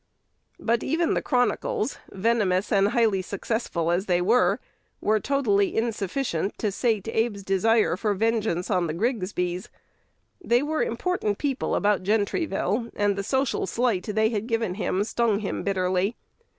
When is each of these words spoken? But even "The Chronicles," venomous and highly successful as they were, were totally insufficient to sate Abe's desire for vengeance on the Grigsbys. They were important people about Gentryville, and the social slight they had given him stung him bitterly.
But 0.59 0.81
even 0.81 1.13
"The 1.13 1.21
Chronicles," 1.21 1.99
venomous 2.09 2.71
and 2.71 2.87
highly 2.87 3.21
successful 3.21 3.91
as 3.91 4.07
they 4.07 4.19
were, 4.19 4.59
were 4.99 5.19
totally 5.19 5.75
insufficient 5.77 6.57
to 6.57 6.71
sate 6.71 7.07
Abe's 7.07 7.43
desire 7.43 7.95
for 7.95 8.15
vengeance 8.15 8.71
on 8.71 8.87
the 8.87 8.95
Grigsbys. 8.95 9.69
They 10.43 10.63
were 10.63 10.81
important 10.81 11.37
people 11.37 11.75
about 11.75 12.01
Gentryville, 12.01 12.89
and 12.95 13.15
the 13.15 13.21
social 13.21 13.67
slight 13.67 14.07
they 14.07 14.29
had 14.31 14.47
given 14.47 14.73
him 14.73 15.03
stung 15.03 15.37
him 15.41 15.61
bitterly. 15.61 16.15